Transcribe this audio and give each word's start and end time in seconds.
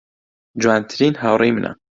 جوانترین 0.61 1.13
هاوڕێی 1.23 1.51
منە. 1.55 1.71